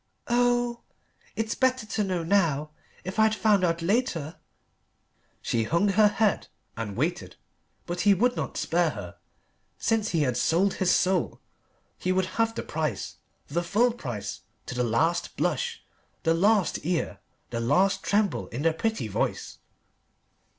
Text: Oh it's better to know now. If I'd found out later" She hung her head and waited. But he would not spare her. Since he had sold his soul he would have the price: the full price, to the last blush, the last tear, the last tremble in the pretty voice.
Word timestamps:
Oh 0.29 0.81
it's 1.35 1.53
better 1.53 1.85
to 1.85 2.03
know 2.03 2.23
now. 2.23 2.71
If 3.03 3.19
I'd 3.19 3.35
found 3.35 3.63
out 3.63 3.83
later" 3.83 4.37
She 5.43 5.61
hung 5.65 5.89
her 5.89 6.07
head 6.07 6.47
and 6.75 6.97
waited. 6.97 7.35
But 7.85 8.01
he 8.01 8.15
would 8.15 8.35
not 8.35 8.57
spare 8.57 8.89
her. 8.89 9.17
Since 9.77 10.09
he 10.09 10.23
had 10.23 10.37
sold 10.37 10.73
his 10.73 10.89
soul 10.89 11.39
he 11.99 12.11
would 12.11 12.25
have 12.41 12.55
the 12.55 12.63
price: 12.63 13.17
the 13.47 13.61
full 13.61 13.93
price, 13.93 14.41
to 14.65 14.73
the 14.73 14.83
last 14.83 15.37
blush, 15.37 15.83
the 16.23 16.33
last 16.33 16.81
tear, 16.81 17.19
the 17.51 17.59
last 17.59 18.01
tremble 18.01 18.47
in 18.47 18.63
the 18.63 18.73
pretty 18.73 19.07
voice. 19.07 19.59